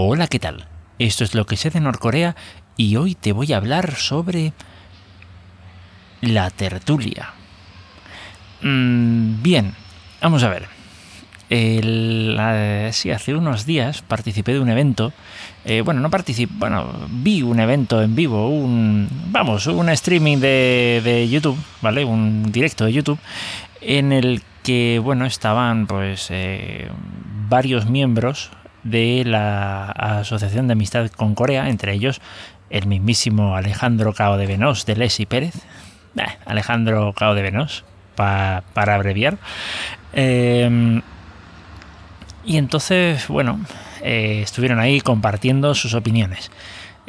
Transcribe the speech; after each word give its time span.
Hola, 0.00 0.28
¿qué 0.28 0.38
tal? 0.38 0.64
Esto 1.00 1.24
es 1.24 1.34
lo 1.34 1.44
que 1.44 1.56
sé 1.56 1.70
de 1.70 1.80
Norcorea 1.80 2.36
y 2.76 2.94
hoy 2.94 3.16
te 3.16 3.32
voy 3.32 3.52
a 3.52 3.56
hablar 3.56 3.96
sobre 3.96 4.52
la 6.20 6.50
tertulia. 6.50 7.32
Mm, 8.62 9.42
bien, 9.42 9.74
vamos 10.22 10.44
a 10.44 10.50
ver. 10.50 10.68
sí, 12.92 13.10
hace 13.10 13.34
unos 13.34 13.66
días 13.66 14.02
participé 14.02 14.52
de 14.52 14.60
un 14.60 14.68
evento. 14.68 15.12
Eh, 15.64 15.80
bueno, 15.80 16.00
no 16.00 16.10
participé, 16.10 16.54
bueno, 16.56 16.92
vi 17.10 17.42
un 17.42 17.58
evento 17.58 18.00
en 18.00 18.14
vivo, 18.14 18.50
un, 18.50 19.08
vamos, 19.32 19.66
un 19.66 19.88
streaming 19.88 20.38
de, 20.38 21.26
YouTube, 21.28 21.58
¿vale? 21.82 22.04
Un 22.04 22.52
directo 22.52 22.84
de 22.84 22.92
YouTube, 22.92 23.18
en 23.80 24.12
el 24.12 24.42
que, 24.62 25.00
bueno, 25.02 25.26
estaban 25.26 25.88
pues 25.88 26.28
eh, 26.30 26.88
varios 27.48 27.86
miembros 27.86 28.52
de 28.90 29.24
la 29.24 29.90
Asociación 29.90 30.66
de 30.66 30.72
Amistad 30.72 31.10
con 31.10 31.34
Corea, 31.34 31.68
entre 31.68 31.92
ellos 31.92 32.20
el 32.70 32.86
mismísimo 32.86 33.56
Alejandro 33.56 34.12
Cao 34.12 34.36
de 34.36 34.46
Venos 34.46 34.86
de 34.86 34.96
Lesi 34.96 35.26
Pérez, 35.26 35.54
Alejandro 36.44 37.12
Cao 37.12 37.34
de 37.34 37.42
Venos, 37.42 37.84
para 38.14 38.62
abreviar. 38.74 39.38
Em, 40.12 41.02
y 42.44 42.56
entonces, 42.56 43.28
bueno, 43.28 43.60
eh, 44.02 44.40
estuvieron 44.42 44.80
ahí 44.80 45.00
compartiendo 45.00 45.74
sus 45.74 45.94
opiniones. 45.94 46.50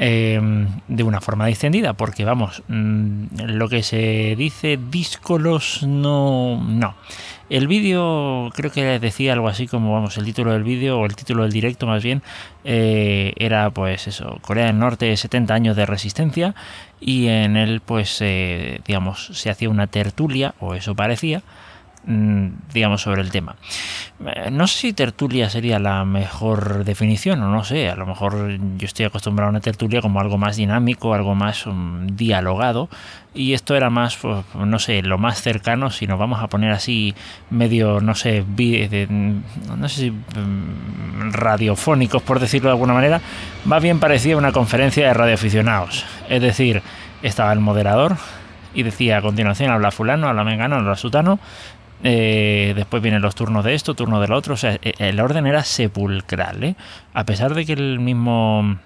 Em, 0.02 0.66
de 0.88 1.03
una 1.03 1.20
forma 1.20 1.45
distendida, 1.48 1.91
porque 1.91 2.23
vamos, 2.23 2.63
mm, 2.70 3.41
lo 3.48 3.67
que 3.67 3.84
se 3.84 4.34
dice 4.38 4.80
díscolos 4.89 5.84
no. 5.84 6.63
no. 6.66 6.95
El 7.49 7.67
vídeo, 7.67 8.49
creo 8.55 8.72
que 8.72 8.98
decía 8.98 9.34
algo 9.34 9.49
así 9.49 9.67
como, 9.67 9.91
vamos, 9.91 10.17
el 10.17 10.23
título 10.23 10.53
del 10.53 10.63
vídeo, 10.63 10.99
o 10.99 11.05
el 11.05 11.17
título 11.17 11.44
del 11.44 11.52
directo 11.52 11.85
más 11.85 12.02
bien, 12.02 12.22
eh, 12.63 13.34
era 13.35 13.72
pues 13.72 14.08
eso, 14.08 14.38
Corea 14.41 14.67
del 14.67 14.80
Norte, 14.80 15.17
70 15.17 15.53
años 15.53 15.75
de 15.75 15.85
resistencia, 15.85 16.55
y 17.02 17.27
en 17.27 17.58
él 17.58 17.81
pues, 17.81 18.20
eh, 18.22 18.80
digamos, 18.88 19.25
se 19.33 19.50
hacía 19.50 19.70
una 19.70 19.88
tertulia, 19.88 20.55
o 20.61 20.75
eso 20.75 20.95
parecía, 20.95 21.42
digamos, 22.05 23.02
sobre 23.02 23.22
el 23.22 23.30
tema. 23.30 23.55
Eh, 24.25 24.50
no 24.52 24.67
sé 24.67 24.80
si 24.80 24.94
tertulia 24.94 25.50
sería 25.50 25.80
la 25.80 26.05
mejor 26.05 26.83
definición, 26.83 27.42
o 27.44 27.52
no 27.52 27.64
sé, 27.64 27.89
a 27.89 27.95
lo 27.95 28.05
mejor 28.05 28.58
yo 28.78 28.86
estoy 28.86 29.05
acostumbrado 29.05 29.47
a 29.47 29.52
una 29.52 29.59
tertulia 29.59 30.02
como 30.02 30.20
algo 30.20 30.38
más 30.38 30.55
dinámico, 30.55 31.14
algo 31.14 31.36
más 31.36 31.67
um, 31.67 32.08
dialogado, 32.08 32.89
y 33.33 33.53
esto 33.53 33.75
era 33.75 33.89
más, 33.89 34.17
pues, 34.17 34.44
no 34.55 34.80
sé, 34.80 35.02
lo 35.03 35.17
más 35.17 35.42
cercano, 35.42 35.92
si 35.92 36.08
nos 36.08 36.17
vamos 36.17 36.42
a 36.42 36.47
poner 36.47 36.72
así 36.72 37.14
medio, 37.50 38.02
no 38.02 38.16
sé, 38.16 38.44
no 39.09 39.89
sé 39.89 39.95
si 39.95 40.11
mm, 40.11 41.31
radiofónicos, 41.31 42.23
por 42.23 42.39
decirlo 42.39 42.70
de 42.70 42.73
alguna 42.73 42.94
manera, 42.94 43.22
más 43.66 43.83
bien 43.83 44.00
parecía 44.00 44.38
una 44.38 44.52
conferencia 44.52 45.05
de 45.05 45.14
radioaficionados. 45.14 46.05
Es 46.27 46.42
decir, 46.42 46.81
estaba 47.22 47.53
el 47.53 47.59
moderador, 47.59 48.17
y 48.73 48.83
decía 48.83 49.17
a 49.17 49.22
continuación 49.22 49.72
habla 49.72 49.92
fulano, 49.92 50.27
habla 50.27 50.44
mengano, 50.44 50.75
habla 50.77 50.95
sutano, 50.95 51.39
eh, 52.03 52.73
después 52.75 53.03
vienen 53.03 53.22
los 53.22 53.36
turnos 53.36 53.66
de 53.66 53.73
esto, 53.73 53.94
turno 53.94 54.22
del 54.22 54.31
otro. 54.31 54.53
O 54.53 54.58
sea, 54.58 54.80
e, 54.81 54.94
el 55.00 55.19
orden 55.19 55.47
era 55.47 55.64
sepulcral. 55.64 56.64
¿eh? 56.64 56.75
A 57.14 57.25
pesar 57.25 57.53
de 57.53 57.66
que 57.66 57.73
el 57.73 58.00
mismo 58.00 58.78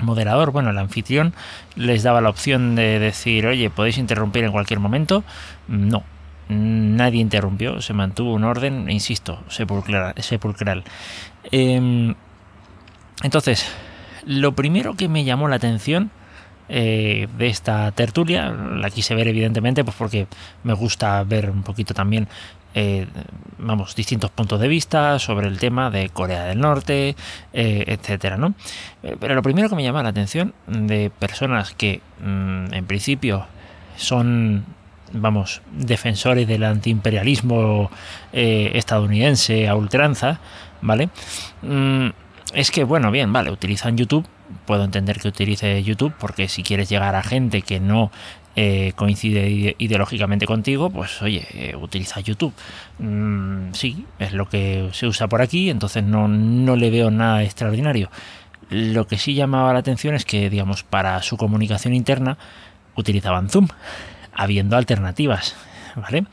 moderador, 0.00 0.50
bueno, 0.50 0.70
el 0.70 0.78
anfitrión, 0.78 1.34
les 1.76 2.02
daba 2.02 2.20
la 2.20 2.30
opción 2.30 2.74
de 2.74 2.98
decir, 2.98 3.46
oye, 3.46 3.70
podéis 3.70 3.98
interrumpir 3.98 4.44
en 4.44 4.52
cualquier 4.52 4.80
momento. 4.80 5.24
No, 5.68 6.02
nadie 6.48 7.20
interrumpió, 7.20 7.80
se 7.80 7.92
mantuvo 7.92 8.34
un 8.34 8.44
orden, 8.44 8.90
insisto, 8.90 9.42
sepulcral. 9.48 10.14
sepulcral. 10.16 10.84
Em, 11.50 12.14
entonces, 13.22 13.70
lo 14.26 14.52
primero 14.52 14.94
que 14.94 15.08
me 15.08 15.24
llamó 15.24 15.48
la 15.48 15.56
atención 15.56 16.10
eh, 16.74 17.28
de 17.36 17.48
esta 17.48 17.92
tertulia. 17.92 18.50
La 18.50 18.88
quise 18.88 19.14
ver 19.14 19.28
evidentemente 19.28 19.84
pues 19.84 19.94
porque 19.94 20.26
me 20.64 20.72
gusta 20.72 21.22
ver 21.22 21.50
un 21.50 21.62
poquito 21.62 21.92
también 21.92 22.28
eh, 22.74 23.06
vamos, 23.58 23.94
distintos 23.94 24.30
puntos 24.30 24.58
de 24.58 24.68
vista 24.68 25.18
sobre 25.18 25.48
el 25.48 25.58
tema 25.58 25.90
de 25.90 26.08
Corea 26.08 26.44
del 26.44 26.58
Norte, 26.58 27.14
eh, 27.52 27.84
etcétera, 27.86 28.38
¿no? 28.38 28.54
Pero 29.02 29.34
lo 29.34 29.42
primero 29.42 29.68
que 29.68 29.74
me 29.74 29.82
llama 29.82 30.02
la 30.02 30.08
atención 30.08 30.54
de 30.66 31.10
personas 31.10 31.72
que 31.72 32.00
mm, 32.24 32.72
en 32.72 32.86
principio 32.86 33.44
son 33.98 34.64
vamos, 35.12 35.60
defensores 35.72 36.48
del 36.48 36.64
antiimperialismo 36.64 37.90
estadounidense 38.32 39.68
a 39.68 39.74
ultranza, 39.74 40.40
¿vale? 40.80 41.10
Mm, 41.60 42.08
es 42.54 42.70
que, 42.70 42.84
bueno, 42.84 43.10
bien, 43.10 43.30
vale, 43.30 43.50
utilizan 43.50 43.98
YouTube 43.98 44.26
puedo 44.72 44.84
entender 44.84 45.20
que 45.20 45.28
utilice 45.28 45.82
YouTube 45.82 46.14
porque 46.18 46.48
si 46.48 46.62
quieres 46.62 46.88
llegar 46.88 47.14
a 47.14 47.22
gente 47.22 47.60
que 47.60 47.78
no 47.78 48.10
eh, 48.56 48.94
coincide 48.96 49.76
ideológicamente 49.76 50.46
contigo, 50.46 50.88
pues 50.88 51.20
oye, 51.20 51.46
eh, 51.52 51.76
utiliza 51.76 52.20
YouTube. 52.20 52.54
Mm, 52.98 53.74
sí, 53.74 54.06
es 54.18 54.32
lo 54.32 54.48
que 54.48 54.88
se 54.94 55.06
usa 55.06 55.28
por 55.28 55.42
aquí, 55.42 55.68
entonces 55.68 56.02
no, 56.04 56.26
no 56.26 56.74
le 56.76 56.88
veo 56.88 57.10
nada 57.10 57.42
extraordinario. 57.42 58.10
Lo 58.70 59.06
que 59.06 59.18
sí 59.18 59.34
llamaba 59.34 59.74
la 59.74 59.80
atención 59.80 60.14
es 60.14 60.24
que, 60.24 60.48
digamos, 60.48 60.84
para 60.84 61.20
su 61.20 61.36
comunicación 61.36 61.92
interna 61.92 62.38
utilizaban 62.94 63.50
Zoom, 63.50 63.68
habiendo 64.32 64.78
alternativas. 64.78 65.54
¿vale? 65.96 66.24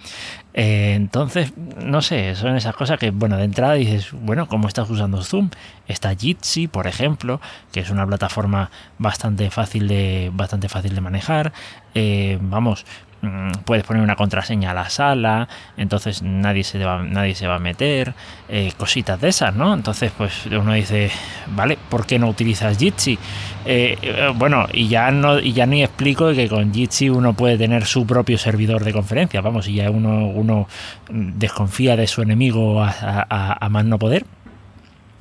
Eh, 0.62 0.94
entonces, 0.94 1.53
no 1.56 2.02
sé, 2.02 2.36
son 2.36 2.58
esas 2.58 2.75
cosas 2.75 3.00
que, 3.00 3.12
bueno, 3.12 3.38
de 3.38 3.46
entrada 3.46 3.75
dices, 3.75 4.12
bueno, 4.12 4.50
¿cómo 4.50 4.68
estás 4.68 4.90
usando 4.90 5.24
Zoom? 5.24 5.52
Está 5.88 6.14
Jitsi, 6.14 6.68
por 6.68 6.86
ejemplo, 6.86 7.40
que 7.72 7.80
es 7.80 7.90
una 7.90 8.06
plataforma 8.06 8.69
bastante 8.98 9.50
fácil 9.52 9.88
de, 9.88 10.31
bastante 10.34 10.68
fácil 10.68 10.96
de 10.96 11.00
manejar. 11.00 11.53
Eh, 11.96 12.40
vamos, 12.42 12.86
Mm, 13.22 13.52
puedes 13.66 13.84
poner 13.84 14.02
una 14.02 14.16
contraseña 14.16 14.72
a 14.72 14.74
la 14.74 14.90
sala, 14.90 15.50
entonces 15.75 16.22
nadie 16.22 16.63
se 16.63 16.84
va, 16.84 17.03
nadie 17.03 17.35
se 17.35 17.47
va 17.47 17.56
a 17.56 17.59
meter, 17.59 18.13
eh, 18.47 18.72
cositas 18.78 19.19
de 19.19 19.28
esas, 19.28 19.53
¿no? 19.53 19.74
Entonces, 19.74 20.13
pues 20.18 20.46
uno 20.46 20.74
dice, 20.74 21.12
vale, 21.47 21.78
¿por 21.90 22.06
qué 22.06 22.18
no 22.18 22.30
utilizas 22.30 22.78
Jitsi? 22.78 23.19
Eh, 23.66 23.97
eh, 24.02 24.31
bueno, 24.34 24.68
y 24.72 24.88
ya 24.88 25.12
no, 25.12 25.38
y 25.38 25.52
ya 25.52 25.66
ni 25.66 25.84
explico 25.84 26.31
que 26.31 26.47
con 26.47 26.74
Jitsi 26.74 27.09
uno 27.09 27.34
puede 27.34 27.57
tener 27.57 27.85
su 27.85 28.07
propio 28.07 28.38
servidor 28.38 28.85
de 28.85 28.94
conferencia, 28.94 29.41
vamos, 29.41 29.68
y 29.68 29.75
ya 29.75 29.91
uno, 29.91 30.28
uno 30.28 30.69
desconfía 31.09 31.97
de 31.97 32.07
su 32.07 32.22
enemigo 32.22 32.81
a, 32.81 33.57
a 33.59 33.69
más 33.69 33.84
no 33.84 34.00
poder, 34.00 34.25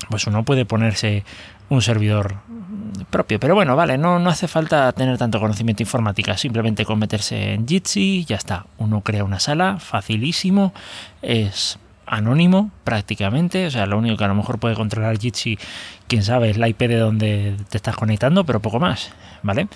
pues 0.09 0.25
uno 0.29 0.45
puede 0.45 0.65
ponerse 0.65 1.25
un 1.69 1.83
servidor 1.83 2.37
propio. 3.05 3.39
Pero 3.41 3.55
bueno, 3.55 3.77
vale, 3.77 3.99
no, 3.99 4.19
no 4.19 4.31
hace 4.31 4.49
falta 4.49 4.93
tener 4.93 5.19
tanto 5.19 5.41
conocimiento 5.41 5.83
informática, 5.83 6.37
simplemente 6.37 6.85
con 6.85 6.99
meterse 6.99 7.55
en 7.55 7.67
Jitsi, 7.67 8.25
ya 8.25 8.37
está. 8.37 8.67
Uno 8.79 9.01
crea 9.03 9.25
una 9.25 9.41
sala, 9.41 9.79
facilísimo, 9.79 10.73
es 11.23 11.79
anónimo 12.07 12.71
prácticamente, 12.85 13.67
o 13.67 13.71
sea, 13.71 13.87
lo 13.87 13.99
único 13.99 14.17
que 14.17 14.25
a 14.25 14.29
lo 14.29 14.35
mejor 14.35 14.59
puede 14.59 14.75
controlar 14.75 15.19
Jitsi, 15.19 15.59
quién 16.07 16.23
sabe, 16.23 16.51
es 16.51 16.57
la 16.57 16.69
IP 16.69 16.81
de 16.81 16.97
donde 16.97 17.57
te 17.69 17.77
estás 17.77 17.97
conectando, 17.97 18.45
pero 18.45 18.61
poco 18.61 18.81
más, 18.81 19.11
¿vale? 19.43 19.69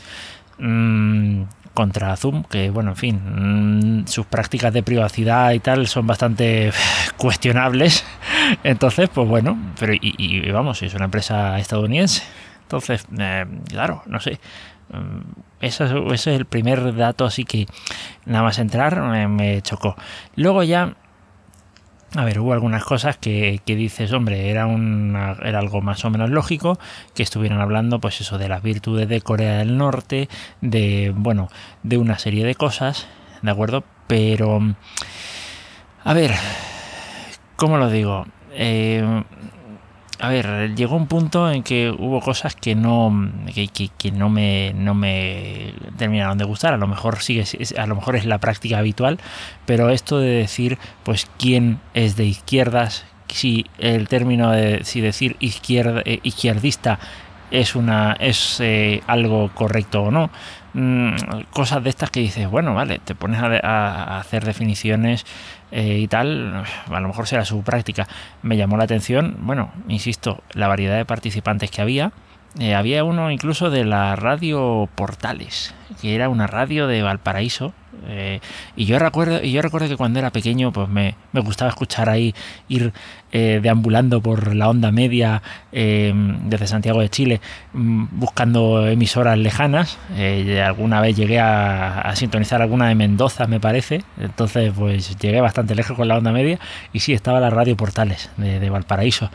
Mm, 0.58 1.42
contra 1.74 2.16
Zoom, 2.16 2.44
que 2.44 2.70
bueno, 2.70 2.90
en 2.90 2.96
fin, 2.96 4.02
mm, 4.02 4.06
sus 4.06 4.26
prácticas 4.26 4.72
de 4.72 4.82
privacidad 4.82 5.52
y 5.52 5.60
tal 5.60 5.86
son 5.86 6.06
bastante 6.06 6.72
cuestionables. 7.16 8.04
Entonces, 8.64 9.08
pues 9.12 9.28
bueno, 9.28 9.58
pero 9.78 9.94
y, 9.94 10.14
y 10.18 10.50
vamos, 10.50 10.82
es 10.82 10.94
una 10.94 11.06
empresa 11.06 11.58
estadounidense. 11.58 12.22
Entonces, 12.72 13.06
eh, 13.18 13.44
claro, 13.68 14.02
no 14.06 14.18
sé. 14.18 14.40
Mm, 14.94 15.40
eso, 15.60 16.10
es 16.10 16.26
el 16.26 16.46
primer 16.46 16.96
dato, 16.96 17.26
así 17.26 17.44
que 17.44 17.66
nada 18.24 18.44
más 18.44 18.58
entrar 18.58 18.98
me, 19.28 19.60
chocó. 19.60 19.94
Luego 20.36 20.62
ya 20.62 20.96
a 22.14 22.24
ver, 22.24 22.40
hubo 22.40 22.54
algunas 22.54 22.82
cosas 22.84 23.18
que, 23.18 23.60
dices, 23.66 24.12
hombre, 24.12 24.50
era, 24.50 24.66
era 25.42 25.58
algo 25.58 25.82
más 25.82 26.02
o 26.04 26.10
menos 26.10 26.30
lógico 26.30 26.78
que 27.14 27.22
estuvieran 27.22 27.60
hablando, 27.60 28.00
pues 28.00 28.22
eso, 28.22 28.38
de 28.38 28.48
las 28.48 28.62
virtudes 28.62 29.08
de 29.08 29.20
Corea 29.20 29.58
del 29.58 29.76
Norte, 29.76 30.30
de, 30.62 31.12
bueno, 31.14 31.48
de 31.82 31.98
una 31.98 32.18
serie 32.18 32.44
de 32.44 32.54
cosas, 32.54 33.06
¿de 33.42 33.50
acuerdo? 33.50 33.84
Pero, 34.06 34.60
a 36.04 36.14
ver, 36.14 36.32
¿cómo 37.56 37.76
lo 37.76 37.90
digo? 37.90 38.26
Eh, 38.52 39.24
a 40.22 40.28
ver, 40.28 40.76
llegó 40.76 40.94
un 40.94 41.08
punto 41.08 41.50
en 41.50 41.64
que 41.64 41.90
hubo 41.90 42.20
cosas 42.20 42.54
que 42.54 42.76
no, 42.76 43.12
que, 43.52 44.12
no, 44.12 44.30
me, 44.30 44.72
no 44.72 44.94
me 44.94 45.74
terminaron 45.98 46.38
de 46.38 46.44
gustar. 46.44 46.72
A 46.74 46.76
lo 46.76 46.86
mejor 46.86 47.20
sigue, 47.20 47.44
a 47.76 47.86
lo 47.88 47.96
mejor 47.96 48.14
es 48.14 48.24
la 48.24 48.38
práctica 48.38 48.78
habitual, 48.78 49.18
pero 49.66 49.90
esto 49.90 50.20
de 50.20 50.28
decir, 50.28 50.78
pues, 51.02 51.28
quién 51.40 51.80
es 51.92 52.14
de 52.14 52.26
izquierdas, 52.26 53.04
si 53.26 53.66
el 53.78 54.06
término 54.06 54.52
de 54.52 54.84
si 54.84 55.00
decir 55.00 55.34
izquierda, 55.40 56.02
eh, 56.04 56.20
izquierdista 56.22 57.00
es 57.50 57.74
una 57.74 58.12
es 58.12 58.60
eh, 58.60 59.02
algo 59.08 59.50
correcto 59.52 60.04
o 60.04 60.10
no. 60.12 60.30
Mm, 60.74 61.16
cosas 61.52 61.84
de 61.84 61.90
estas 61.90 62.10
que 62.10 62.20
dices, 62.20 62.48
bueno, 62.48 62.74
vale, 62.74 62.98
te 62.98 63.14
pones 63.14 63.40
a, 63.42 64.18
hacer 64.18 64.44
definiciones 64.44 65.26
eh, 65.70 65.98
y 65.98 66.08
tal, 66.08 66.64
a 66.90 67.00
lo 67.00 67.08
mejor 67.08 67.26
será 67.26 67.44
su 67.44 67.62
práctica. 67.62 68.08
Me 68.42 68.56
llamó 68.56 68.76
la 68.76 68.84
atención, 68.84 69.36
bueno, 69.40 69.70
insisto, 69.88 70.42
la 70.54 70.68
variedad 70.68 70.96
de 70.96 71.04
participantes 71.04 71.70
que 71.70 71.82
había. 71.82 72.12
Eh, 72.58 72.74
había 72.74 73.04
uno 73.04 73.30
incluso 73.30 73.70
de 73.70 73.84
la 73.84 74.14
radio 74.16 74.88
Portales, 74.94 75.74
que 76.00 76.14
era 76.14 76.28
una 76.28 76.46
radio 76.46 76.86
de 76.86 77.02
Valparaíso, 77.02 77.72
eh, 78.08 78.40
y 78.76 78.84
yo 78.86 78.98
recuerdo, 78.98 79.42
y 79.42 79.52
yo 79.52 79.62
recuerdo 79.62 79.88
que 79.88 79.96
cuando 79.96 80.18
era 80.18 80.30
pequeño, 80.30 80.72
pues 80.72 80.88
me, 80.88 81.14
gustaba 81.32 81.70
escuchar 81.70 82.08
ahí 82.08 82.34
ir 82.68 82.92
eh, 83.32 83.60
deambulando 83.62 84.20
por 84.20 84.54
la 84.54 84.68
onda 84.68 84.92
media 84.92 85.42
eh, 85.72 86.12
desde 86.44 86.66
Santiago 86.66 87.00
de 87.00 87.08
Chile, 87.08 87.40
mm, 87.72 88.04
buscando 88.12 88.86
emisoras 88.86 89.38
lejanas. 89.38 89.98
alguna 90.64 91.00
vez 91.00 91.16
llegué 91.16 91.40
a, 91.40 92.12
sintonizar 92.14 92.62
alguna 92.62 92.88
de 92.88 92.94
Mendoza, 92.94 93.46
me 93.46 93.58
parece. 93.60 94.02
Entonces, 94.20 94.72
pues 94.76 95.16
llegué 95.18 95.40
bastante 95.40 95.74
lejos 95.74 95.96
con 95.96 96.08
la 96.08 96.18
onda 96.18 96.32
media. 96.32 96.58
Y 96.92 97.00
sí, 97.00 97.12
estaba 97.12 97.40
la 97.40 97.50
radio 97.50 97.76
Portales 97.76 98.30
de 98.36 98.70
Valparaíso 98.70 99.30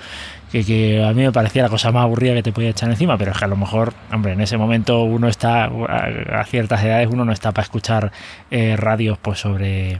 que, 0.51 1.03
a 1.03 1.13
mí 1.13 1.23
me 1.23 1.31
parecía 1.31 1.63
la 1.63 1.69
cosa 1.69 1.91
más 1.91 2.03
aburrida 2.03 2.33
que 2.33 2.43
te 2.43 2.51
podía 2.51 2.69
echar 2.69 2.89
encima, 2.89 3.17
pero 3.17 3.31
es 3.31 3.37
que 3.37 3.45
a 3.45 3.47
lo 3.47 3.57
mejor, 3.57 3.93
hombre, 4.11 4.33
en 4.33 4.41
ese 4.41 4.57
momento 4.57 5.03
uno 5.03 5.27
está, 5.27 5.65
a, 5.65 6.43
ciertas 6.45 6.83
edades 6.83 7.09
uno 7.11 7.25
no 7.25 7.31
está 7.31 7.51
para 7.51 7.63
escuchar 7.63 8.11
eh, 8.49 8.75
radios 8.77 9.17
pues 9.17 9.39
sobre 9.39 9.99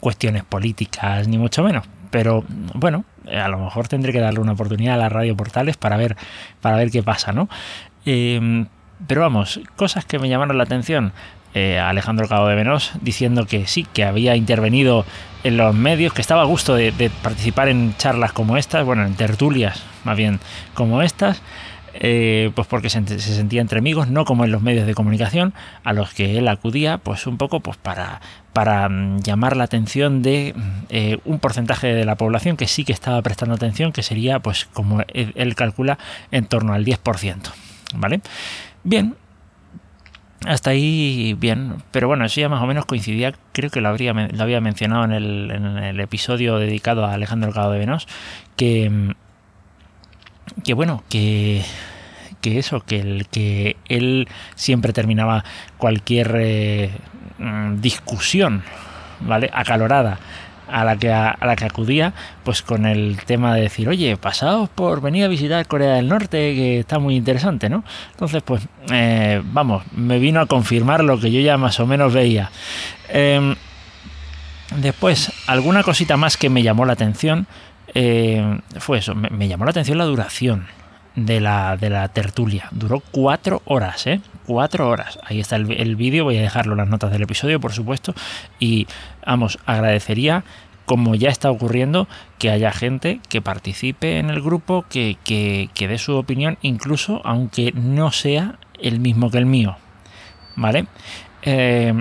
cuestiones 0.00 0.44
políticas, 0.44 1.26
ni 1.28 1.38
mucho 1.38 1.62
menos. 1.62 1.84
Pero 2.10 2.44
bueno, 2.74 3.04
a 3.30 3.48
lo 3.48 3.58
mejor 3.58 3.88
tendré 3.88 4.12
que 4.12 4.20
darle 4.20 4.40
una 4.40 4.52
oportunidad 4.52 4.94
a 4.94 4.98
las 4.98 5.12
radio 5.12 5.36
portales 5.36 5.76
para 5.76 5.96
ver, 5.96 6.16
para 6.60 6.76
ver 6.76 6.90
qué 6.90 7.02
pasa, 7.02 7.32
¿no? 7.32 7.48
Em, 8.04 8.66
pero 9.06 9.20
vamos, 9.20 9.60
cosas 9.76 10.04
que 10.04 10.18
me 10.18 10.28
llamaron 10.28 10.58
la 10.58 10.64
atención. 10.64 11.12
Eh, 11.52 11.80
Alejandro 11.80 12.28
Cabo 12.28 12.46
de 12.46 12.54
Venos 12.54 12.92
diciendo 13.00 13.44
que 13.46 13.66
sí, 13.66 13.84
que 13.92 14.04
había 14.04 14.36
intervenido 14.36 15.04
en 15.42 15.56
los 15.56 15.74
medios, 15.74 16.12
que 16.12 16.20
estaba 16.20 16.42
a 16.42 16.44
gusto 16.44 16.74
de, 16.76 17.10
participar 17.22 17.68
en 17.68 17.96
charlas 17.96 18.32
como 18.32 18.56
estas, 18.56 18.84
bueno, 18.84 19.04
en 19.04 19.14
tertulias 19.14 19.82
más 20.04 20.16
bien 20.16 20.38
como 20.74 21.02
estas, 21.02 21.42
eh, 21.94 22.50
pues 22.54 22.66
porque 22.66 22.90
se, 22.90 23.18
sentía 23.18 23.60
entre 23.60 23.78
amigos, 23.78 24.08
no 24.08 24.24
como 24.24 24.44
en 24.44 24.52
los 24.52 24.62
medios 24.62 24.86
de 24.86 24.94
comunicación, 24.94 25.54
a 25.84 25.92
los 25.92 26.12
que 26.14 26.38
él 26.38 26.48
acudía, 26.48 26.98
pues 26.98 27.26
un 27.26 27.38
poco 27.38 27.60
pues 27.60 27.76
para, 27.76 28.20
para 28.52 28.88
mm, 28.88 29.20
llamar 29.20 29.56
la 29.56 29.64
atención 29.64 30.22
de 30.22 30.54
eh, 30.88 31.18
un 31.24 31.38
porcentaje 31.38 31.88
de 31.94 32.04
la 32.04 32.16
población 32.16 32.56
que 32.56 32.66
sí 32.66 32.84
que 32.84 32.92
estaba 32.92 33.20
prestando 33.22 33.54
atención, 33.54 33.92
que 33.92 34.02
sería, 34.02 34.40
pues 34.40 34.66
como 34.66 35.02
él 35.08 35.54
calcula, 35.54 35.98
en 36.30 36.46
torno 36.46 36.74
al 36.74 36.84
10%. 36.84 37.50
¿Vale? 37.94 38.20
Bien, 38.84 39.16
hasta 40.46 40.70
ahí 40.70 41.36
bien, 41.38 41.82
pero 41.90 42.08
bueno, 42.08 42.24
eso 42.24 42.40
ya 42.40 42.48
más 42.48 42.62
o 42.62 42.66
menos 42.66 42.86
coincidía, 42.86 43.34
creo 43.52 43.70
que 43.70 43.80
lo, 43.80 43.88
habría, 43.88 44.12
lo 44.14 44.42
había 44.42 44.60
mencionado 44.60 45.04
en 45.04 45.12
el, 45.12 46.00
episodio 46.00 46.56
dedicado 46.56 47.04
a 47.04 47.12
Alejandro 47.12 47.52
Cabo 47.52 47.72
de 47.72 47.78
Venos, 47.78 48.08
que, 48.56 49.12
que 50.64 50.74
bueno, 50.74 51.02
que, 51.08 51.62
que 52.40 52.58
eso, 52.58 52.80
que, 52.80 53.00
el, 53.00 53.26
que 53.28 53.76
él 53.88 54.28
siempre 54.54 54.92
terminaba 54.92 55.44
cualquier 55.78 56.34
eh, 56.38 56.90
mm, 57.38 57.80
discusión, 57.80 58.62
¿vale? 59.20 59.50
Acalorada 59.52 60.18
a 60.70 60.84
la 60.84 60.96
que 60.96 61.12
a, 61.12 61.36
la 61.40 61.56
que 61.56 61.64
acudía 61.64 62.12
pues 62.44 62.62
con 62.62 62.86
el 62.86 63.18
tema 63.26 63.54
de 63.54 63.62
decir 63.62 63.88
oye 63.88 64.16
pasados 64.16 64.68
por 64.68 65.00
venir 65.00 65.24
a 65.24 65.28
visitar 65.28 65.66
Corea 65.66 65.94
del 65.94 66.08
Norte 66.08 66.54
que 66.54 66.78
está 66.78 66.98
muy 66.98 67.16
interesante 67.16 67.68
no 67.68 67.84
entonces 68.12 68.42
pues 68.42 68.68
eh, 68.92 69.42
vamos 69.44 69.82
me 69.92 70.18
vino 70.18 70.40
a 70.40 70.46
confirmar 70.46 71.02
lo 71.02 71.18
que 71.18 71.32
yo 71.32 71.40
ya 71.40 71.56
más 71.56 71.80
o 71.80 71.86
menos 71.86 72.12
veía 72.12 72.50
em, 73.08 73.56
después 74.76 75.32
alguna 75.46 75.82
cosita 75.82 76.16
más 76.16 76.36
que 76.36 76.50
me 76.50 76.62
llamó 76.62 76.86
la 76.86 76.92
atención 76.92 77.46
eh, 77.94 78.60
fue 78.78 78.98
eso 78.98 79.14
me, 79.14 79.48
llamó 79.48 79.64
la 79.64 79.70
atención 79.70 79.98
la 79.98 80.04
duración 80.04 80.66
de 81.16 81.40
la, 81.40 81.76
de 81.76 81.90
la 81.90 82.08
tertulia. 82.08 82.68
Duró 82.70 83.02
cuatro 83.10 83.62
horas, 83.64 84.06
¿eh? 84.06 84.20
Cuatro 84.46 84.88
horas. 84.88 85.18
Ahí 85.24 85.40
está 85.40 85.56
el, 85.56 85.70
el 85.72 85.96
vídeo, 85.96 86.24
voy 86.24 86.38
a 86.38 86.42
dejarlo 86.42 86.72
en 86.72 86.78
las 86.78 86.88
notas 86.88 87.10
del 87.10 87.22
episodio, 87.22 87.60
por 87.60 87.72
supuesto. 87.72 88.14
Y, 88.58 88.86
vamos, 89.26 89.58
agradecería 89.66 90.44
como 90.90 91.14
ya 91.14 91.28
está 91.28 91.52
ocurriendo, 91.52 92.08
que 92.40 92.50
haya 92.50 92.72
gente 92.72 93.20
que 93.28 93.40
participe 93.40 94.18
en 94.18 94.28
el 94.28 94.42
grupo, 94.42 94.84
que, 94.88 95.16
que, 95.22 95.86
dé 95.86 95.98
su 95.98 96.16
opinión, 96.16 96.58
incluso 96.62 97.20
aunque 97.24 97.70
no 97.76 98.10
sea 98.10 98.56
el 98.80 98.98
mismo 98.98 99.30
que 99.30 99.38
el 99.38 99.46
mío. 99.46 99.76
¿Vale? 100.56 100.86
Eh, 101.42 101.94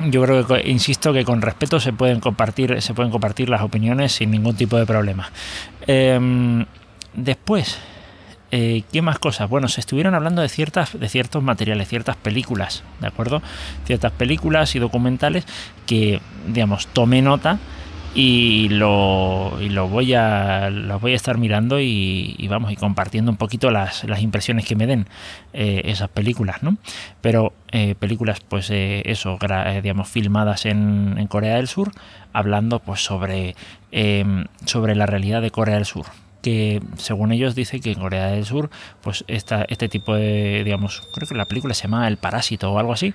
yo 0.00 0.22
creo 0.22 0.46
que, 0.46 0.68
insisto, 0.68 1.12
que 1.12 1.24
con 1.24 1.42
respeto 1.42 1.80
se 1.80 1.92
pueden 1.92 2.20
compartir, 2.20 2.80
se 2.82 2.94
pueden 2.94 3.10
compartir 3.10 3.48
las 3.48 3.62
opiniones 3.62 4.12
sin 4.12 4.30
ningún 4.30 4.56
tipo 4.56 4.76
de 4.76 4.86
problema. 4.86 5.30
Eh, 5.86 6.64
después, 7.14 7.78
eh, 8.50 8.82
¿Qué 8.90 9.02
más 9.02 9.18
cosas? 9.18 9.48
Bueno, 9.50 9.68
se 9.68 9.80
estuvieron 9.80 10.14
hablando 10.14 10.40
de 10.40 10.48
ciertas, 10.48 10.98
de 10.98 11.08
ciertos 11.08 11.42
materiales, 11.42 11.86
ciertas 11.88 12.16
películas, 12.16 12.82
¿de 12.98 13.06
acuerdo? 13.06 13.42
Ciertas 13.84 14.10
películas 14.12 14.74
y 14.74 14.78
documentales 14.78 15.44
que, 15.86 16.20
digamos, 16.46 16.86
tomé 16.86 17.20
nota 17.20 17.58
y 18.14 18.68
lo, 18.70 19.58
y 19.60 19.68
voy 19.76 20.14
a 20.14 20.70
los 20.70 21.00
voy 21.00 21.12
a 21.12 21.16
estar 21.16 21.38
mirando 21.38 21.80
y, 21.80 22.46
vamos 22.48 22.72
y 22.72 22.76
compartiendo 22.76 23.30
un 23.30 23.36
poquito 23.36 23.70
las, 23.70 24.04
las 24.04 24.22
impresiones 24.22 24.64
que 24.64 24.76
me 24.76 24.86
den 24.86 25.06
eh, 25.52 25.82
esas 25.84 26.08
películas, 26.08 26.62
¿no? 26.62 26.76
Pero 27.20 27.52
eh, 27.72 27.94
películas, 27.94 28.40
pues 28.40 28.70
eso, 28.70 29.38
digamos, 29.82 30.08
filmadas 30.08 30.66
en, 30.66 31.16
en, 31.18 31.26
Corea 31.26 31.56
del 31.56 31.68
Sur, 31.68 31.92
hablando 32.32 32.80
pues 32.80 33.04
sobre, 33.04 33.54
sobre 34.64 34.94
la 34.94 35.06
realidad 35.06 35.42
de 35.42 35.50
Corea 35.50 35.76
del 35.76 35.84
Sur 35.84 36.06
que 36.42 36.80
según 36.96 37.32
ellos 37.32 37.54
dice 37.54 37.80
que 37.80 37.92
en 37.92 37.98
Corea 37.98 38.28
del 38.28 38.44
Sur 38.44 38.70
pues 39.00 39.24
esta, 39.28 39.64
este 39.68 39.88
tipo 39.88 40.14
de 40.14 40.62
digamos 40.64 41.02
creo 41.12 41.28
que 41.28 41.34
la 41.34 41.46
película 41.46 41.74
se 41.74 41.84
llama 41.84 42.06
El 42.06 42.16
Parásito 42.16 42.72
o 42.72 42.78
algo 42.78 42.92
así 42.92 43.12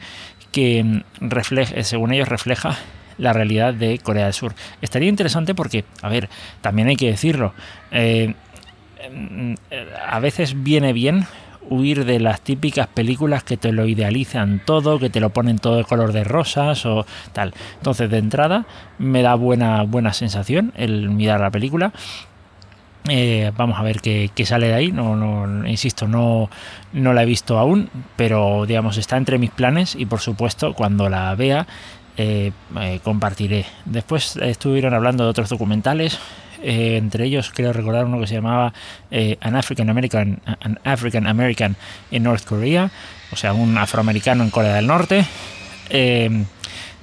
que 0.51 0.83
mm, 0.83 1.01
refleja, 1.21 1.75
eh, 1.75 1.83
según 1.83 2.13
ellos 2.13 2.27
refleja 2.27 2.77
la 3.17 3.33
realidad 3.33 3.73
de 3.73 3.99
Corea 3.99 4.25
del 4.25 4.33
Sur 4.33 4.53
estaría 4.81 5.09
interesante 5.09 5.55
porque 5.55 5.85
a 6.01 6.09
ver 6.09 6.29
también 6.61 6.87
hay 6.87 6.95
que 6.95 7.09
decirlo 7.09 7.53
eh, 7.91 8.33
mm, 9.11 9.53
a 10.07 10.19
veces 10.19 10.63
viene 10.63 10.93
bien 10.93 11.25
huir 11.69 12.05
de 12.05 12.19
las 12.19 12.41
típicas 12.41 12.87
películas 12.87 13.43
que 13.43 13.57
te 13.57 13.71
lo 13.71 13.85
idealizan 13.85 14.61
todo, 14.65 14.99
que 14.99 15.09
te 15.09 15.19
lo 15.19 15.29
ponen 15.31 15.59
todo 15.59 15.77
de 15.77 15.83
color 15.83 16.13
de 16.13 16.23
rosas 16.23 16.85
o 16.85 17.05
tal. 17.31 17.53
Entonces, 17.77 18.09
de 18.09 18.17
entrada, 18.17 18.65
me 18.97 19.21
da 19.21 19.35
buena, 19.35 19.83
buena 19.83 20.13
sensación 20.13 20.73
el 20.75 21.09
mirar 21.09 21.39
la 21.39 21.51
película. 21.51 21.93
Eh, 23.09 23.51
vamos 23.57 23.77
a 23.77 23.83
ver 23.83 23.99
qué, 23.99 24.31
sale 24.45 24.67
de 24.67 24.73
ahí. 24.73 24.91
No, 24.91 25.15
no, 25.15 25.67
insisto, 25.67 26.07
no, 26.07 26.49
no 26.93 27.13
la 27.13 27.23
he 27.23 27.25
visto 27.25 27.59
aún, 27.59 27.89
pero 28.15 28.65
digamos 28.65 28.97
está 28.97 29.17
entre 29.17 29.37
mis 29.37 29.51
planes 29.51 29.95
y 29.95 30.05
por 30.05 30.21
supuesto 30.21 30.73
cuando 30.73 31.09
la 31.09 31.35
vea 31.35 31.67
eh, 32.17 32.51
eh, 32.79 32.99
compartiré. 33.03 33.65
Después 33.85 34.35
estuvieron 34.37 34.93
hablando 34.93 35.23
de 35.23 35.29
otros 35.29 35.49
documentales. 35.49 36.19
entre 36.61 37.25
ellos 37.25 37.51
creo 37.53 37.73
recordar 37.73 38.05
uno 38.05 38.19
que 38.19 38.27
se 38.27 38.35
llamaba 38.35 38.73
An 39.41 39.55
African 39.57 39.89
American 39.89 40.39
An 40.45 40.79
African 40.85 41.27
American 41.27 41.75
in 42.09 42.23
North 42.23 42.45
Korea, 42.45 42.89
o 43.33 43.35
sea, 43.35 43.51
un 43.51 43.77
afroamericano 43.77 44.43
en 44.45 44.49
Corea 44.49 44.75
del 44.75 44.87
Norte. 44.87 45.25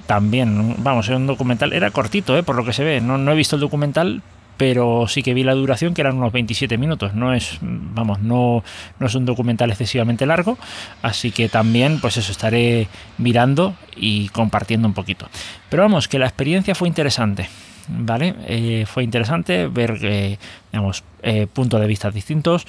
también, 0.07 0.75
vamos, 0.79 1.07
era 1.07 1.17
un 1.17 1.27
documental, 1.27 1.73
era 1.73 1.91
cortito, 1.91 2.41
por 2.43 2.55
lo 2.55 2.65
que 2.65 2.73
se 2.73 2.83
ve. 2.83 3.01
No, 3.01 3.17
no 3.19 3.31
he 3.31 3.35
visto 3.35 3.55
el 3.55 3.61
documental, 3.61 4.23
pero 4.61 5.07
sí 5.07 5.23
que 5.23 5.33
vi 5.33 5.43
la 5.43 5.55
duración 5.55 5.95
que 5.95 6.01
eran 6.01 6.17
unos 6.17 6.31
27 6.31 6.77
minutos. 6.77 7.15
No 7.15 7.33
es 7.33 7.57
vamos 7.61 8.19
no, 8.19 8.63
no 8.99 9.07
es 9.07 9.15
un 9.15 9.25
documental 9.25 9.71
excesivamente 9.71 10.27
largo 10.27 10.55
así 11.01 11.31
que 11.31 11.49
también 11.49 11.99
pues 11.99 12.17
eso 12.17 12.31
estaré 12.31 12.87
mirando 13.17 13.73
y 13.95 14.29
compartiendo 14.29 14.87
un 14.87 14.93
poquito. 14.93 15.27
Pero 15.67 15.81
vamos 15.81 16.07
que 16.07 16.19
la 16.19 16.27
experiencia 16.27 16.75
fue 16.75 16.87
interesante 16.87 17.49
vale 17.87 18.35
eh, 18.45 18.85
fue 18.85 19.03
interesante 19.03 19.65
ver 19.65 19.97
eh, 20.03 20.37
digamos 20.71 21.03
eh, 21.23 21.47
puntos 21.51 21.81
de 21.81 21.87
vista 21.87 22.11
distintos. 22.11 22.67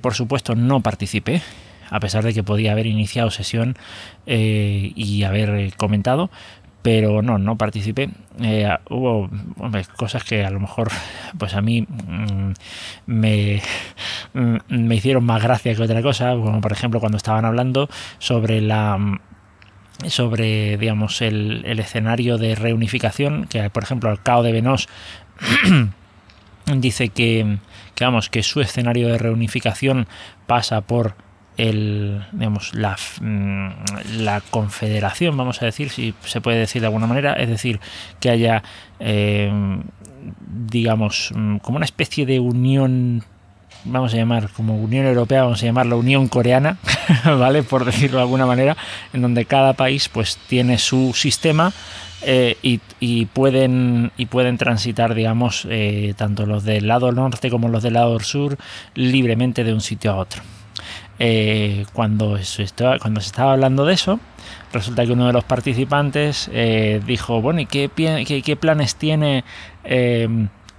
Por 0.00 0.14
supuesto 0.14 0.54
no 0.54 0.82
participé 0.82 1.42
a 1.90 1.98
pesar 1.98 2.22
de 2.22 2.32
que 2.32 2.44
podía 2.44 2.70
haber 2.70 2.86
iniciado 2.86 3.32
sesión 3.32 3.76
y 4.24 5.24
haber 5.24 5.74
comentado 5.74 6.30
pero 6.88 7.20
no, 7.20 7.36
no 7.36 7.58
participé. 7.58 8.08
Eh, 8.40 8.66
hubo 8.88 9.28
cosas 9.94 10.24
que 10.24 10.42
a 10.42 10.48
lo 10.48 10.58
mejor, 10.58 10.88
pues 11.36 11.52
a 11.52 11.60
mí 11.60 11.82
mm, 11.82 12.52
me, 13.04 13.60
mm, 14.32 14.56
me 14.70 14.94
hicieron 14.94 15.22
más 15.22 15.42
gracia 15.42 15.74
que 15.74 15.82
otra 15.82 16.00
cosa, 16.00 16.30
como 16.30 16.62
por 16.62 16.72
ejemplo 16.72 16.98
cuando 16.98 17.18
estaban 17.18 17.44
hablando 17.44 17.90
sobre 18.18 18.62
la 18.62 18.98
sobre 20.06 20.78
digamos 20.78 21.20
el, 21.20 21.62
el 21.66 21.78
escenario 21.78 22.38
de 22.38 22.54
reunificación 22.54 23.46
que 23.50 23.68
por 23.68 23.82
ejemplo 23.82 24.10
el 24.10 24.22
cao 24.22 24.42
de 24.42 24.52
Venos 24.52 24.88
dice 26.74 27.10
que, 27.10 27.58
que 27.96 28.04
vamos, 28.04 28.30
que 28.30 28.42
su 28.42 28.62
escenario 28.62 29.08
de 29.08 29.18
reunificación 29.18 30.06
pasa 30.46 30.80
por 30.80 31.16
el, 31.58 32.24
digamos, 32.32 32.72
la, 32.72 32.96
mm, 33.20 33.68
la, 34.20 34.40
confederación, 34.40 35.36
vamos 35.36 35.60
a 35.60 35.66
decir, 35.66 35.90
si 35.90 36.14
se 36.24 36.40
puede 36.40 36.58
decir 36.58 36.80
de 36.80 36.86
alguna 36.86 37.06
manera, 37.06 37.34
es 37.34 37.48
decir, 37.48 37.80
que 38.20 38.30
haya, 38.30 38.62
eh, 39.00 39.52
digamos, 40.46 41.30
mm, 41.34 41.58
como 41.58 41.76
una 41.76 41.84
especie 41.84 42.24
de 42.24 42.40
unión 42.40 43.24
vamos 43.84 44.12
a 44.12 44.16
llamar 44.16 44.50
como 44.50 44.76
Unión 44.76 45.06
Europea, 45.06 45.42
vamos 45.44 45.62
a 45.62 45.66
llamarla 45.66 45.96
Unión 45.96 46.28
Coreana, 46.28 46.78
¿vale? 47.24 47.62
Por 47.62 47.84
decirlo 47.84 48.18
de 48.18 48.22
alguna 48.22 48.46
manera, 48.46 48.76
en 49.12 49.22
donde 49.22 49.44
cada 49.44 49.72
país 49.72 50.08
pues 50.08 50.36
tiene 50.48 50.78
su 50.78 51.12
sistema 51.14 51.72
eh, 52.22 52.56
y, 52.62 53.26
pueden, 53.26 54.10
y 54.16 54.26
pueden 54.26 54.58
transitar, 54.58 55.14
digamos, 55.14 55.66
eh, 55.70 56.14
tanto 56.16 56.46
los 56.46 56.64
del 56.64 56.88
lado 56.88 57.12
norte 57.12 57.50
como 57.50 57.68
los 57.68 57.82
del 57.82 57.94
lado 57.94 58.18
sur 58.20 58.58
libremente 58.94 59.64
de 59.64 59.72
un 59.72 59.80
sitio 59.80 60.12
a 60.12 60.16
otro. 60.16 60.42
Eh, 61.18 61.84
cuando, 61.92 62.38
se 62.38 62.62
estaba, 62.62 62.98
cuando 62.98 63.20
se 63.20 63.26
estaba 63.26 63.52
hablando 63.52 63.84
de 63.84 63.94
eso, 63.94 64.20
resulta 64.72 65.04
que 65.04 65.12
uno 65.12 65.26
de 65.26 65.32
los 65.32 65.44
participantes 65.44 66.50
dijo, 67.06 67.40
bueno, 67.42 67.60
¿y 67.60 67.66
qué, 67.66 67.90
qué, 68.44 68.56
planes 68.56 68.96
tiene... 68.96 69.44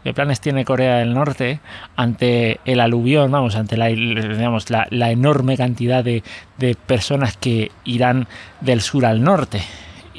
¿Qué 0.02 0.14
planes 0.14 0.40
tiene 0.40 0.64
Corea 0.64 1.00
del 1.00 1.14
Norte 1.14 1.60
ante 1.98 2.62
el 2.64 2.80
aluvión, 2.80 3.30
vamos, 3.32 3.58
ante 3.58 3.76
la, 3.76 3.88
digamos, 3.88 4.70
la, 4.70 5.12
enorme 5.12 5.58
cantidad 5.58 6.06
de, 6.06 6.24
de, 6.58 6.76
personas 6.76 7.36
que 7.36 7.70
irán 7.84 8.26
del 8.62 8.80
sur 8.80 9.06
al 9.06 9.22
norte? 9.22 9.62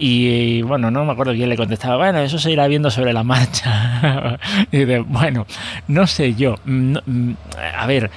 Y 0.02 0.62
bueno, 0.62 0.90
no 0.90 1.04
me 1.04 1.12
acuerdo 1.12 1.34
quién 1.34 1.50
le 1.50 1.58
contestaba, 1.58 1.96
bueno, 1.98 2.20
eso 2.20 2.38
se 2.38 2.50
irá 2.50 2.66
viendo 2.68 2.90
sobre 2.90 3.12
la 3.12 3.22
marcha. 3.22 4.38
y 4.72 4.86
de, 4.86 5.00
bueno, 5.00 5.46
no 5.88 6.06
sé 6.06 6.34
yo. 6.34 6.56
Mm, 6.64 6.96
a 7.76 7.86
ver, 7.86 8.10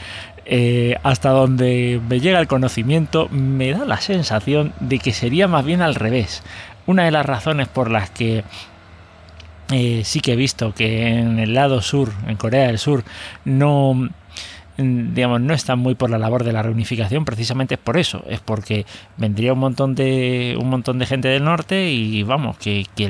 eh, 0.45 0.97
hasta 1.03 1.29
donde 1.29 2.01
me 2.09 2.19
llega 2.19 2.39
el 2.39 2.47
conocimiento, 2.47 3.29
me 3.29 3.71
da 3.71 3.85
la 3.85 4.01
sensación 4.01 4.73
de 4.79 4.99
que 4.99 5.13
sería 5.13 5.47
más 5.47 5.63
bien 5.65 5.81
al 5.81 5.95
revés. 5.95 6.43
Una 6.85 7.05
de 7.05 7.11
las 7.11 7.25
razones 7.25 7.67
por 7.67 7.89
las 7.89 8.09
que 8.09 8.43
eh, 9.71 10.01
sí 10.03 10.19
que 10.19 10.33
he 10.33 10.35
visto 10.35 10.73
que 10.73 11.07
en 11.07 11.39
el 11.39 11.53
lado 11.53 11.81
sur, 11.81 12.11
en 12.27 12.35
Corea 12.35 12.67
del 12.67 12.77
Sur, 12.77 13.03
no 13.45 14.09
digamos, 14.77 15.41
no 15.41 15.53
están 15.53 15.79
muy 15.79 15.95
por 15.95 16.09
la 16.09 16.17
labor 16.17 16.43
de 16.43 16.51
la 16.51 16.63
reunificación, 16.63 17.25
precisamente 17.25 17.75
es 17.75 17.79
por 17.79 17.97
eso, 17.97 18.23
es 18.27 18.39
porque 18.39 18.85
vendría 19.17 19.53
un 19.53 19.59
montón 19.59 19.93
de 19.93 20.57
un 20.59 20.69
montón 20.69 20.99
de 20.99 21.05
gente 21.05 21.27
del 21.27 21.43
norte 21.43 21.91
y 21.91 22.23
vamos, 22.23 22.57
que, 22.57 22.85
que, 22.95 23.09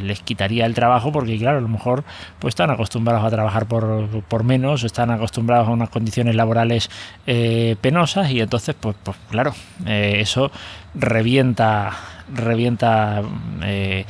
les 0.00 0.20
quitaría 0.20 0.66
el 0.66 0.74
trabajo 0.74 1.10
porque 1.10 1.36
claro, 1.38 1.58
a 1.58 1.60
lo 1.60 1.68
mejor 1.68 2.04
pues 2.38 2.52
están 2.52 2.70
acostumbrados 2.70 3.24
a 3.24 3.30
trabajar 3.30 3.66
por, 3.66 4.22
por 4.22 4.44
menos, 4.44 4.84
están 4.84 5.10
acostumbrados 5.10 5.68
a 5.68 5.72
unas 5.72 5.88
condiciones 5.90 6.36
laborales 6.36 6.90
eh, 7.26 7.76
penosas 7.80 8.30
y 8.30 8.40
entonces 8.40 8.76
pues, 8.78 8.96
pues 9.02 9.16
claro, 9.30 9.52
eh, 9.86 10.18
eso 10.20 10.50
revienta 10.94 11.92
revienta 12.32 13.22
eh, 13.62 14.04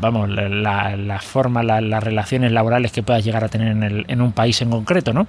vamos, 0.00 0.28
la, 0.30 0.96
la 0.96 1.18
forma, 1.20 1.62
las 1.62 2.02
relaciones 2.02 2.52
laborales 2.52 2.92
que 2.92 3.02
puedas 3.02 3.24
llegar 3.24 3.44
a 3.44 3.48
tener 3.48 3.68
en, 3.68 3.82
el, 3.82 4.04
en 4.08 4.20
un 4.20 4.32
país 4.32 4.60
en 4.62 4.70
concreto, 4.70 5.12
¿no? 5.12 5.26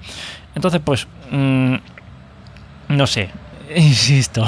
Entonces, 0.56 0.82
pues, 0.84 1.08
mm, 1.32 1.76
no 2.90 3.08
sé, 3.08 3.30
insisto, 3.76 4.46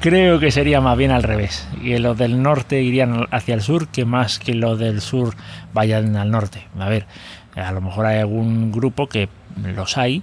creo 0.00 0.40
que 0.40 0.50
sería 0.50 0.80
más 0.80 0.96
bien 0.96 1.10
al 1.10 1.22
revés. 1.22 1.68
Y 1.82 1.96
los 1.98 2.16
del 2.18 2.42
norte 2.42 2.82
irían 2.82 3.26
hacia 3.30 3.54
el 3.54 3.62
sur 3.62 3.88
que 3.88 4.04
más 4.04 4.38
que 4.38 4.54
los 4.54 4.78
del 4.78 5.00
sur 5.00 5.34
vayan 5.72 6.16
al 6.16 6.30
norte. 6.30 6.66
A 6.78 6.88
ver, 6.88 7.06
a 7.54 7.72
lo 7.72 7.80
mejor 7.80 8.06
hay 8.06 8.18
algún 8.18 8.72
grupo 8.72 9.08
que 9.08 9.28
los 9.62 9.96
hay, 9.98 10.22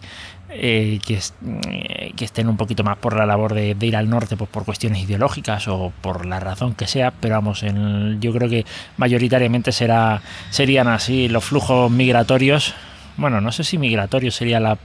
eh, 0.50 1.00
que, 1.06 1.20
eh, 1.68 2.14
que, 2.16 2.24
estén 2.24 2.48
un 2.48 2.56
poquito 2.56 2.84
más 2.84 2.98
por 2.98 3.18
la 3.18 3.26
labor 3.26 3.56
de, 3.56 3.76
ir 3.82 3.96
al 3.96 4.10
norte 4.10 4.38
pues, 4.38 4.50
por 4.50 4.64
cuestiones 4.64 5.02
ideológicas 5.04 5.68
o 5.68 5.92
por 6.02 6.28
la 6.28 6.40
razón 6.40 6.76
que 6.76 6.86
sea, 6.86 7.12
pero 7.12 7.34
vamos, 7.36 7.64
en, 7.64 8.22
yo 8.22 8.32
creo 8.32 8.48
que 8.48 8.64
mayoritariamente 8.98 9.72
será, 9.72 10.22
serían 10.52 10.88
así 10.88 11.28
los 11.30 11.44
flujos 11.44 11.90
migratorios. 11.90 12.76
Bueno, 13.18 13.42
no 13.42 13.52
sé 13.52 13.64
si 13.64 13.80
migratorio 13.80 14.30
sería 14.30 14.60
la, 14.60 14.78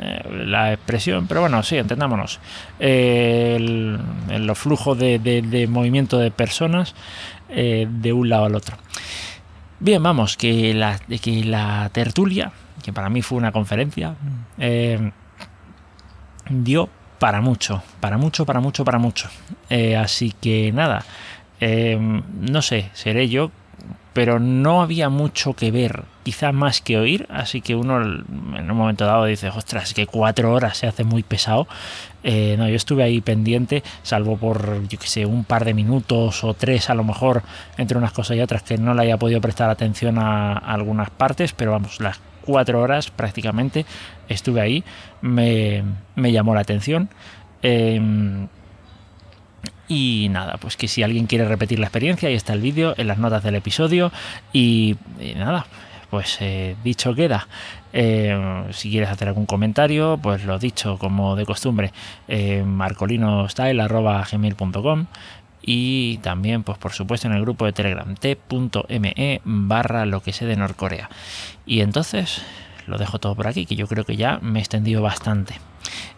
eh, 0.00 0.22
la 0.44 0.74
expresión, 0.74 1.26
pero 1.26 1.40
bueno, 1.40 1.62
sí, 1.62 1.78
entendámonos. 1.78 2.38
los 2.78 4.58
flujos 4.58 4.98
de, 4.98 5.18
de, 5.18 5.66
movimiento 5.66 6.18
de 6.18 6.30
personas 6.30 6.94
de 7.48 8.12
un 8.12 8.28
lado 8.28 8.44
al 8.44 8.54
otro. 8.54 8.76
Bien, 9.80 10.02
vamos, 10.02 10.36
que 10.36 10.74
la, 10.74 10.98
que 10.98 11.42
la 11.44 11.88
tertulia 11.92 12.52
que 12.80 12.92
para 12.92 13.08
mí 13.08 13.22
fue 13.22 13.38
una 13.38 13.52
conferencia, 13.52 14.14
eh, 14.58 15.12
dio 16.48 16.88
para 17.18 17.40
mucho, 17.40 17.82
para 18.00 18.18
mucho, 18.18 18.46
para 18.46 18.60
mucho, 18.60 18.84
para 18.84 18.98
mucho. 18.98 19.28
Eh, 19.68 19.96
así 19.96 20.32
que 20.40 20.72
nada, 20.72 21.04
eh, 21.60 21.98
no 21.98 22.62
sé, 22.62 22.90
seré 22.94 23.28
yo, 23.28 23.50
pero 24.12 24.40
no 24.40 24.82
había 24.82 25.08
mucho 25.08 25.52
que 25.54 25.70
ver, 25.70 26.04
quizá 26.24 26.50
más 26.50 26.80
que 26.80 26.98
oír, 26.98 27.26
así 27.30 27.60
que 27.60 27.76
uno 27.76 28.02
en 28.02 28.70
un 28.70 28.76
momento 28.76 29.06
dado 29.06 29.26
dice, 29.26 29.48
ostras, 29.48 29.94
que 29.94 30.06
cuatro 30.06 30.52
horas 30.52 30.78
se 30.78 30.86
hace 30.86 31.04
muy 31.04 31.22
pesado. 31.22 31.68
no, 32.24 32.68
yo 32.68 32.74
estuve 32.74 33.04
ahí 33.04 33.20
pendiente, 33.20 33.84
salvo 34.02 34.36
por, 34.36 34.86
yo 34.88 34.98
que 34.98 35.06
sé, 35.06 35.26
un 35.26 35.44
par 35.44 35.64
de 35.64 35.74
minutos 35.74 36.42
o 36.42 36.54
tres 36.54 36.90
a 36.90 36.94
lo 36.94 37.04
mejor, 37.04 37.42
entre 37.78 37.96
unas 37.98 38.12
cosas 38.12 38.36
y 38.36 38.40
otras, 38.40 38.62
que 38.62 38.78
no 38.78 38.94
le 38.94 39.02
haya 39.02 39.16
podido 39.16 39.40
prestar 39.40 39.70
atención 39.70 40.18
a, 40.18 40.54
a 40.54 40.74
algunas 40.74 41.10
partes, 41.10 41.52
pero 41.52 41.70
vamos, 41.70 42.00
las 42.00 42.18
cuatro 42.50 42.80
horas 42.80 43.10
prácticamente 43.10 43.86
estuve 44.28 44.60
ahí, 44.60 44.84
me, 45.22 45.84
llamó 46.16 46.54
la 46.54 46.62
atención. 46.62 47.08
Em, 47.62 48.48
y 49.86 50.28
nada, 50.30 50.56
pues 50.58 50.76
que 50.76 50.88
si 50.88 51.04
alguien 51.04 51.26
quiere 51.26 51.44
repetir 51.44 51.78
la 51.78 51.86
experiencia, 51.86 52.28
ahí 52.28 52.34
está 52.34 52.54
el 52.54 52.60
vídeo 52.60 52.94
en 52.96 53.06
las 53.06 53.18
notas 53.18 53.44
del 53.44 53.54
episodio. 53.54 54.10
Y, 54.52 54.96
nada, 55.36 55.66
pues 56.10 56.38
eh, 56.40 56.74
dicho 56.82 57.14
queda. 57.14 57.46
Em, 57.92 58.72
si 58.72 58.90
quieres 58.90 59.10
hacer 59.10 59.28
algún 59.28 59.46
comentario, 59.46 60.18
pues 60.22 60.44
lo 60.44 60.58
dicho, 60.58 60.98
como 60.98 61.36
de 61.36 61.44
costumbre, 61.44 61.92
eh, 62.28 62.62
marcolinostyle.gmail.com 62.64 65.06
y 65.62 66.18
también, 66.18 66.62
pues 66.62 66.78
por 66.78 66.92
supuesto, 66.92 67.28
en 67.28 67.34
el 67.34 67.42
grupo 67.42 67.66
de 67.66 67.72
Telegram 67.72 68.14
t.me 68.14 69.40
barra 69.44 70.06
lo 70.06 70.22
que 70.22 70.32
sé 70.32 70.46
de 70.46 70.56
Norcorea. 70.56 71.10
Y 71.66 71.80
entonces 71.80 72.42
lo 72.86 72.98
dejo 72.98 73.18
todo 73.18 73.34
por 73.34 73.46
aquí, 73.46 73.66
que 73.66 73.76
yo 73.76 73.86
creo 73.86 74.04
que 74.04 74.16
ya 74.16 74.38
me 74.42 74.58
he 74.58 74.62
extendido 74.62 75.02
bastante. 75.02 75.54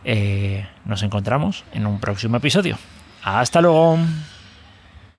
Eh, 0.05 0.67
nos 0.85 1.03
encontramos 1.03 1.65
en 1.73 1.87
un 1.87 2.01
próximo 2.01 2.37
episodio. 2.37 2.79
Hasta 3.23 3.61
luego. 3.61 3.99